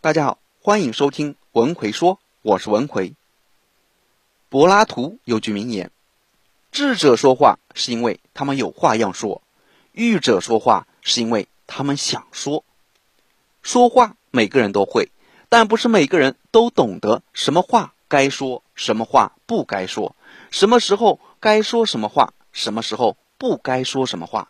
[0.00, 3.16] 大家好，欢迎收听文奎说，我是文奎。
[4.48, 5.90] 柏拉图有句名言
[6.70, 9.42] ：“智者说话是因为他们有话要说，
[9.90, 12.62] 愚者说话是因为他们想说。”
[13.60, 15.10] 说话每个人都会，
[15.48, 20.14] 但不是每个人都懂得什么话该说，什么话不该说，
[20.52, 24.48] 什么时候该说什么话，什么时候不该说什么话。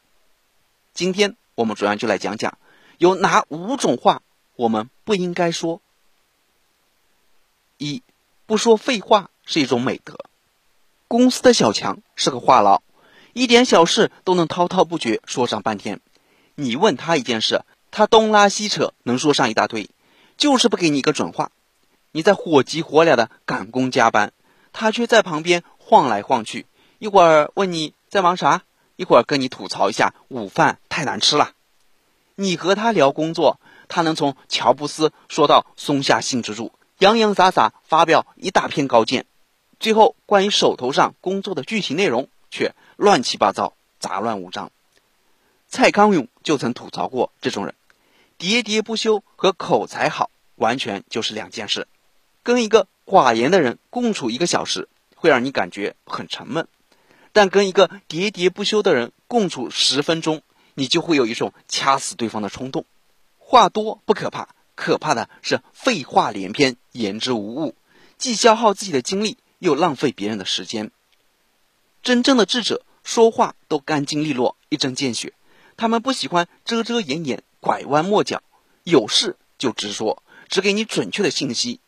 [0.92, 2.58] 今天我们主要就来讲讲
[2.98, 4.20] 有哪五种话。
[4.58, 5.80] 我们不应该说。
[7.76, 8.02] 一，
[8.44, 10.18] 不说废话是一种美德。
[11.06, 12.80] 公司的小强是个话痨，
[13.34, 16.00] 一点小事都能滔滔不绝说上半天。
[16.56, 19.90] 你问他一件事，他东拉西扯，能说上一大堆，
[20.36, 21.52] 就是不给你一个准话。
[22.10, 24.32] 你在火急火燎的赶工加班，
[24.72, 26.66] 他却在旁边晃来晃去，
[26.98, 28.64] 一会儿问你在忙啥，
[28.96, 31.52] 一会儿跟你吐槽一下午饭太难吃了。
[32.40, 33.58] 你和他聊工作。
[33.88, 39.24] 他能从乔布斯说到松下幸之助，洋洋洒洒发表一大篇高见，
[39.80, 44.70] 最后关于手头上工作的具体内容却乱七八糟、杂乱无章。
[45.68, 47.74] 蔡康永就曾吐槽过这种人，
[48.38, 51.88] 喋喋不休和口才好完全就是两件事。
[52.42, 56.66] 跟一个寡言的人共处一个小时，会让你感觉很沉闷；
[57.32, 60.42] 但跟一个喋喋不休的人共处十分钟，
[60.78, 62.86] 你就会有一种掐死对方的冲动。
[63.36, 67.74] 话多不可怕，可怕的是废话连篇，言之无物，
[68.16, 70.92] 既消耗自己的精力，又浪费别人的时间。
[72.00, 75.32] 真正的智者说话都干净利落，一针见血，
[75.76, 78.40] 他们不喜欢遮遮掩掩、拐弯抹角，
[78.84, 81.80] 有事就直说，只给你准确的信息。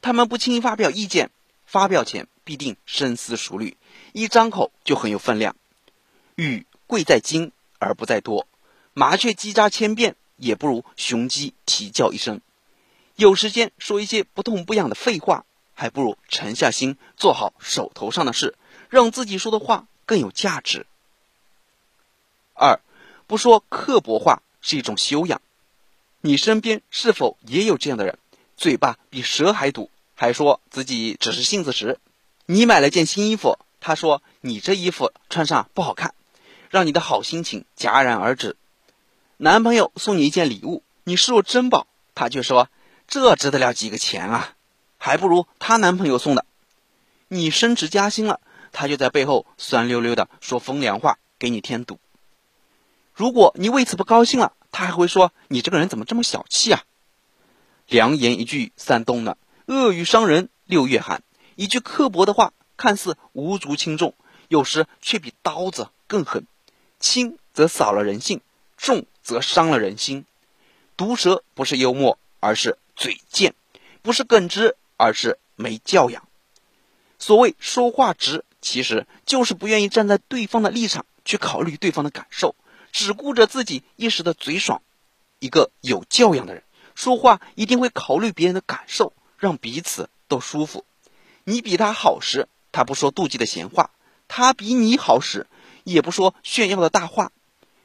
[0.00, 1.32] 他们不轻易发表意见，
[1.64, 3.76] 发表前必定深思熟虑，
[4.12, 5.56] 一张口就很有分量。
[6.36, 8.46] 语贵在精而不在多，
[8.92, 10.16] 麻雀叽喳千遍。
[10.38, 12.42] 也不如雄鸡啼叫一声。
[13.14, 18.54] 有时间说一些不痛不痒的废话，还不如沉下心做好手头上的事，
[18.90, 20.84] 让自己说的话更有价值。
[22.52, 22.80] 二，
[23.26, 25.40] 不说刻薄话是一种修养。
[26.20, 28.18] 你身边是否也有这样的人？
[28.58, 31.98] 嘴巴比蛇还毒，还说自己只是性子直。
[32.44, 36.14] 你买了件新衣服，他说你这衣服穿上不好看，
[36.76, 38.54] 让你的好心情戛然而止。
[39.38, 42.68] 男朋友送你一件礼物，你视若珍宝，他却说
[43.08, 44.52] 这值得了几个钱啊，
[44.98, 46.44] 还不如她男朋友送的。
[47.28, 48.42] 你升职加薪了，
[48.72, 51.98] 他就在背后酸溜溜的说风凉话，给你添堵。
[53.14, 56.82] 如果你为此不高兴了，他还会说你这个人怎么这么小气啊？
[57.86, 61.22] 良言一句三冬暖，恶语伤人六月寒。
[61.54, 64.14] 一句刻薄的话，看似无足轻重，
[64.48, 66.46] 有时却比刀子更狠，
[67.00, 68.40] 轻则扫了人性。
[68.76, 70.26] 重则伤了人心，
[70.98, 73.52] 毒舌不是幽默，而是嘴贱；
[74.02, 76.28] 不是耿直，而是没教养。
[77.18, 82.54] 所谓说话直，其实就是不愿意站在对方的立场去考虑对方的感受，
[82.92, 84.82] 只顾着自己一时的嘴爽。
[85.38, 86.62] 一个有教养的人，
[86.94, 90.84] 说话一定会考虑别人的感受，让彼此都舒服。
[91.44, 93.90] 你比他好时，他不说妒忌的闲话；
[94.28, 95.46] 他比你好时，
[95.92, 97.32] 也不说炫耀的大话。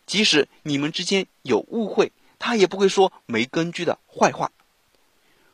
[0.05, 4.51] 即使你们之间有误会，他也不会说没根据的坏话。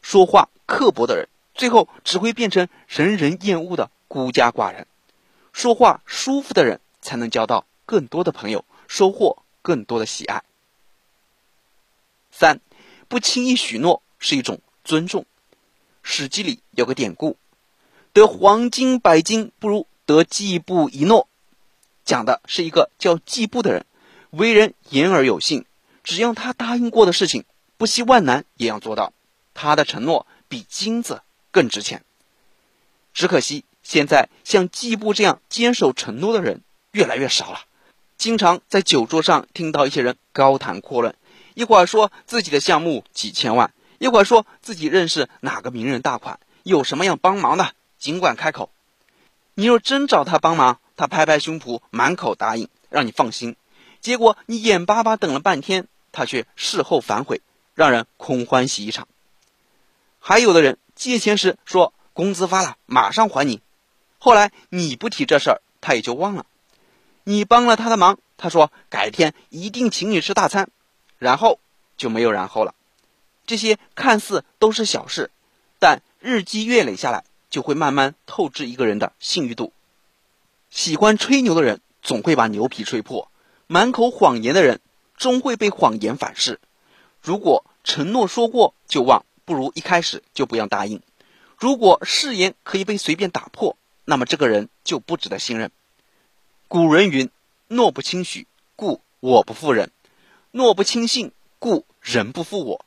[0.02, 4.88] 说话刻薄的人，最后只会变成人人厌恶的孤家寡人。
[5.52, 10.44] 说话舒服的人，才能交到更多的朋友，收获更多的喜爱。
[12.32, 12.62] 三，
[13.08, 15.24] 不轻易许诺是一种尊重。
[16.02, 17.38] 《史记》里有个典故
[18.14, 21.28] ：“得黄金百斤，不如得季布一诺。”
[22.08, 23.86] 讲的是一个叫季布的人。
[24.32, 25.66] 为人言而有信，
[26.04, 27.44] 只要他答应过的事情，
[27.78, 29.14] 不惜万难也要做到。
[29.54, 32.04] 他的承诺比金子更值钱。
[33.14, 37.62] 只可惜现在像季布这样坚守承诺的人越来越少了。
[38.18, 41.14] 经常在酒桌上听到一些人高谈阔论，
[41.56, 48.70] 一会儿说自己的项目几千万，一会儿说自己认识哪个名人大款，有什么样帮忙的尽管开口。
[49.56, 53.56] 你若真找他帮忙，他拍拍胸脯，满口答应，让你放心。
[54.02, 57.42] 结果你眼巴巴等了半天，他却事后反悔，
[57.76, 59.08] 让人空欢喜一场。
[60.20, 63.62] 还有的人借钱时说工资发了马上还你，
[64.18, 66.46] 后来你不提这事儿，他也就忘了。
[67.24, 70.70] 你帮了他的忙，他说改天一定请你吃大餐，
[71.20, 71.60] 然后
[71.98, 72.74] 就没有然后了。
[73.46, 75.30] 这些看似都是小事，
[75.80, 79.72] 但日积月累下来，就会慢慢透支一个人的信誉度。
[80.70, 83.32] 喜欢吹牛的人，总会把牛皮吹破。
[83.68, 84.80] 满口谎言的人，
[85.16, 86.60] 终会被谎言反噬。
[87.22, 91.02] 如果承诺说过就忘，不如一开始就不要答应。
[91.58, 95.72] 如果誓言可以被随便打破，那么这个人就不值得信任。
[96.68, 97.30] 古人云
[97.68, 99.90] ：“诺不轻许，故我不负人；
[100.52, 102.86] 诺不轻信，故人不负我。”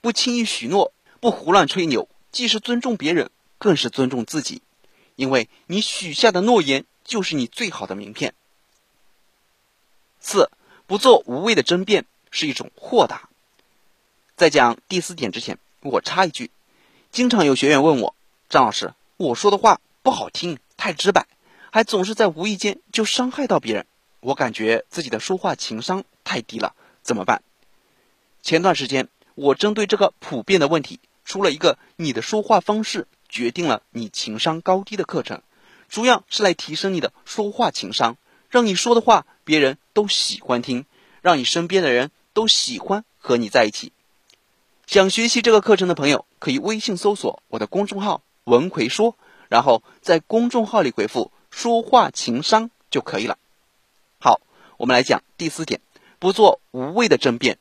[0.00, 4.60] 不轻易许诺，不胡乱吹牛，既是尊重别人，更是尊重自己。
[5.16, 8.34] 因为你许下的诺言，就是你最好的名片。
[10.20, 10.50] 四，
[10.86, 13.28] 不做无谓的争辩，是一种豁达。
[14.36, 16.50] 在讲第四点之前，我插一句：
[17.12, 18.14] 经常有学员问我，
[18.48, 21.26] 张老师，我说的话不好听，太直白，
[21.70, 23.86] 还总是在无意间就伤害到别人，
[24.20, 27.42] 我感觉自己的说话情商太低了，怎么办？
[28.42, 33.06] 前段时间，我针对这个普遍的问题，出了一个你的说话方式。
[33.26, 35.42] 决定了你情商高低的课程，
[35.94, 38.16] 主要是来提升你的说话情商，
[38.50, 40.86] 让你说的话别人都喜欢听，
[41.22, 43.92] 让你身边的人都喜欢和你在一起。
[44.88, 49.16] 想学习这个课程的朋友，可以微信搜索我的公众号“文奎说”，
[49.48, 53.38] 然后在公众号里回复“说话情商”就可以了。
[54.18, 54.40] 好，
[54.78, 55.80] 我们来讲第四点，
[56.18, 57.58] 不做无谓的争辩。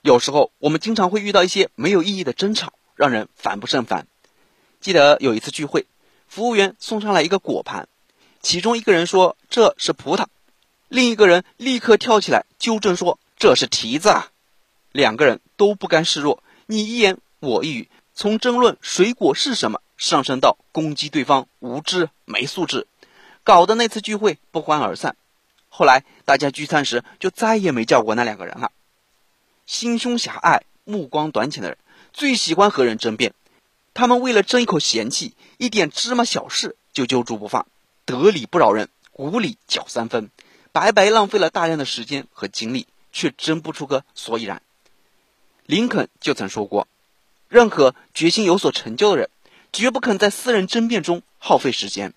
[0.00, 4.06] 有时候我们经常会遇到一些没有意义的争吵，让人烦不胜烦。
[4.80, 5.86] 记得有一次聚会，
[6.28, 7.88] 服务员送上来一个果盘，
[8.40, 10.26] 其中一个人说这是葡萄，
[10.88, 14.30] 另一个人立刻跳起来纠正说这是提子啊。
[14.92, 22.86] 两个人都不甘示弱，你一言我一语，从争论水果是什么上升到攻击对方无知没素质，
[23.42, 25.16] 搞得那次聚会不欢而散。
[25.68, 28.70] 后来大家聚餐时就再也没叫过那两个人了。
[29.66, 31.78] 心胸狭隘、目光短浅的人
[32.12, 33.34] 最喜欢和人争辩。
[33.94, 37.66] 他们为了争一口闲气，一点芝麻小事就揪住不放，
[38.04, 40.30] 得理不饶人，无理搅三分，
[40.72, 44.60] 白白浪费了大量的时间和精力，却争不出个所以然。
[45.64, 46.88] 林肯就曾说过
[47.48, 49.30] ：“任何决心有所成就的人，
[49.72, 52.12] 绝不肯在私人争辩中耗费时间。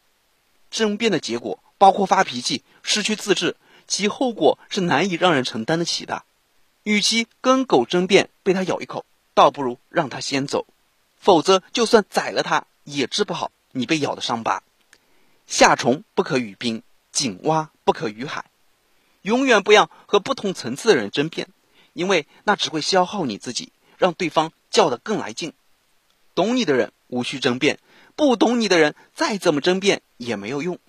[0.72, 3.56] 争辩的结果包括发脾气、失去自制，
[3.88, 6.24] 其后果是难以让人承担得起的。
[6.82, 10.66] 与其跟狗争辩被它咬一口，倒不如让它先走。”
[11.20, 14.64] 否则，就算宰了它，也治不好你被咬的伤疤。
[15.46, 18.46] 夏虫不可语冰，井蛙不可语海。
[19.22, 21.50] 永远不要和不同层次的人争辩，
[21.94, 25.54] 因为那只会消耗你自己，让对方叫得更来劲。
[26.36, 27.80] 懂你的人无需争辩，
[28.16, 30.80] 不懂你的人再怎么争辩也没有用。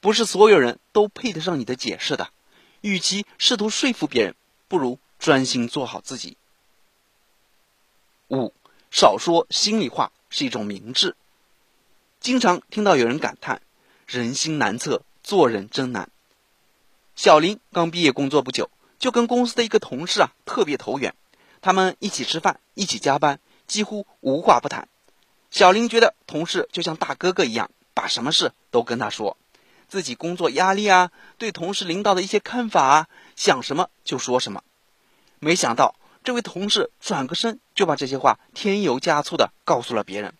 [0.00, 2.30] 不是所有人都配得上你的解释的。
[2.80, 4.34] 与其试图说服别人，
[4.68, 6.36] 不如专心做好自己。
[8.28, 8.52] 五。
[8.96, 11.16] 少说心里话是一种明智。
[12.18, 13.60] 经常听到有人感叹
[14.08, 16.08] ：“人心难测，做人真难。”
[17.14, 21.14] 小林刚毕业工作不久，就跟公司的一个同事啊特别投缘，
[21.60, 24.88] 他们一起吃饭，一起加班，几乎无话不谈。
[25.50, 29.36] 小林觉得同事就像大哥哥一样，把什么事都跟他说，
[29.88, 34.64] 自己工作压力啊，对同事领导的一些看法啊，想什么就说什么。
[35.38, 35.94] 没想到。
[36.26, 40.34] 这位同事转个身就把这些话添油加醋的告诉了别人，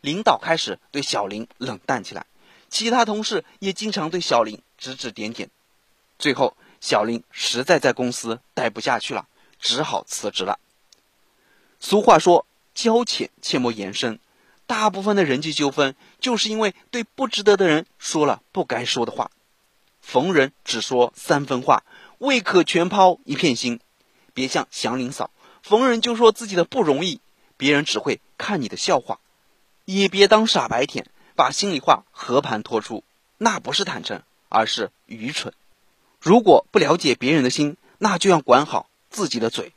[0.00, 2.26] 领导开始对小林冷淡起来，
[2.68, 5.48] 其他同事也经常对小林指指点点，
[6.18, 9.28] 最后小林实在在公司待不下去了，
[9.60, 10.58] 只好辞职了。
[11.78, 14.18] 俗话说：“交浅切莫言深。”
[14.66, 19.30] 大部分的人际纠纷就是因为对不值得的人说了不该说的话。
[20.00, 21.84] 逢人只说三分话，
[22.18, 23.78] 未可全抛一片心。
[24.34, 25.30] 别像祥林嫂，
[25.62, 27.20] 逢人就说自己的不容易，
[27.56, 29.18] 别人只会看你的笑话；
[29.84, 33.04] 也别当傻白甜，把心里话和盘托出，
[33.38, 35.54] 那不是坦诚，而是愚蠢。
[36.20, 39.72] 如果不了解别人的心，那就要管好自己的嘴。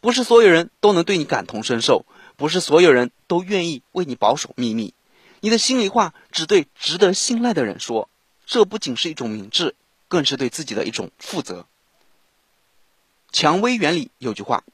[0.00, 4.94] 不是所有人都能对你感同身受，不是所有人都愿意为你保守秘密。
[5.40, 8.08] 你的心里话只对值得信赖的人说，
[8.46, 9.74] 这不仅是一种明智，
[10.08, 11.66] 更是对自己的一种负责。
[13.32, 14.64] 蔷薇园里有句话：“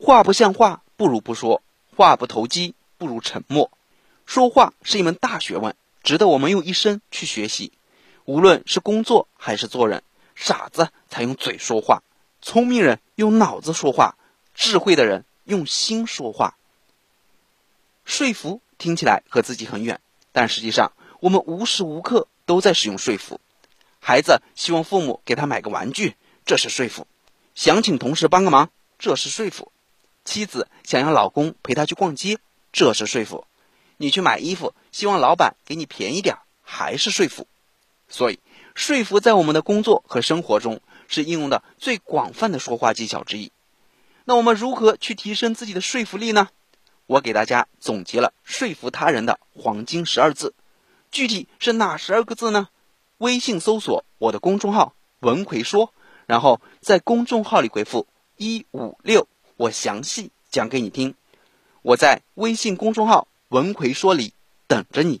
[0.00, 1.60] 话不像话，不如不说；
[1.94, 3.70] 话不投机，不如沉默。”
[4.24, 7.72] 说话是一门大学问，值得我们用一生去学习。
[8.24, 10.02] 无论是工作还是做人，
[10.34, 12.02] 傻子才用嘴说话，
[12.40, 14.16] 聪明人用脑子说话，
[14.54, 16.56] 智慧的人用心说话。
[18.04, 20.00] 说服听起来和自己很远，
[20.32, 23.40] 但实际上我们无时无刻都在使用说服。
[24.00, 27.06] 孩子希望父母给他买个玩具，这是说服。
[27.54, 29.70] 想请同事帮个忙，这是说服；
[30.24, 32.38] 妻子想让老公陪她去逛街，
[32.72, 33.44] 这是说服；
[33.98, 37.46] 你去买衣服，希望老板给你便宜点，还是说服。
[38.08, 38.40] 所以，
[38.74, 43.52] 说服在我们的工作和生活中是应用的最广泛的说话技巧之一。
[44.24, 46.48] 那我们如何去提升自己的说服力呢？
[47.06, 50.54] 我给大家总结了说服他人的黄金十二字，
[51.10, 52.68] 具体是哪十二个字呢？
[53.18, 55.92] 微信搜索我的公众号“文奎说”，
[56.32, 58.06] 然后在公众号里回复
[58.38, 61.14] 一五六，我详细讲给你听。
[61.82, 64.32] 我在微信公众号“文奎说”理
[64.66, 65.20] 等着你。